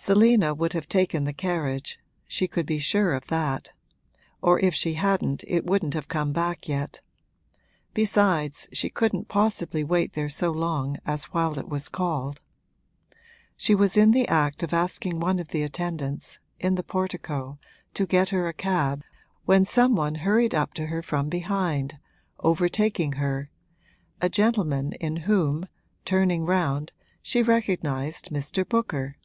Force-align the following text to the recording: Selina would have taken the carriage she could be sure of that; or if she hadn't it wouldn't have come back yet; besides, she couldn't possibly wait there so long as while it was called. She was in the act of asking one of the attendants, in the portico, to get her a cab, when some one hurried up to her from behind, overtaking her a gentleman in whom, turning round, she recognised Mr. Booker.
Selina 0.00 0.54
would 0.54 0.74
have 0.74 0.88
taken 0.88 1.24
the 1.24 1.32
carriage 1.32 1.98
she 2.28 2.46
could 2.46 2.64
be 2.64 2.78
sure 2.78 3.14
of 3.14 3.26
that; 3.26 3.72
or 4.40 4.60
if 4.60 4.72
she 4.72 4.94
hadn't 4.94 5.42
it 5.48 5.66
wouldn't 5.66 5.92
have 5.92 6.06
come 6.06 6.32
back 6.32 6.68
yet; 6.68 7.00
besides, 7.94 8.68
she 8.72 8.88
couldn't 8.88 9.26
possibly 9.26 9.82
wait 9.82 10.12
there 10.12 10.28
so 10.28 10.52
long 10.52 10.96
as 11.04 11.24
while 11.24 11.58
it 11.58 11.68
was 11.68 11.88
called. 11.88 12.40
She 13.56 13.74
was 13.74 13.96
in 13.96 14.12
the 14.12 14.26
act 14.28 14.62
of 14.62 14.72
asking 14.72 15.18
one 15.18 15.40
of 15.40 15.48
the 15.48 15.64
attendants, 15.64 16.38
in 16.60 16.76
the 16.76 16.84
portico, 16.84 17.58
to 17.94 18.06
get 18.06 18.28
her 18.28 18.46
a 18.48 18.54
cab, 18.54 19.02
when 19.46 19.64
some 19.64 19.96
one 19.96 20.14
hurried 20.14 20.54
up 20.54 20.74
to 20.74 20.86
her 20.86 21.02
from 21.02 21.28
behind, 21.28 21.98
overtaking 22.38 23.14
her 23.14 23.50
a 24.22 24.28
gentleman 24.28 24.92
in 25.00 25.16
whom, 25.16 25.66
turning 26.04 26.46
round, 26.46 26.92
she 27.20 27.42
recognised 27.42 28.30
Mr. 28.30 28.66
Booker. 28.66 29.16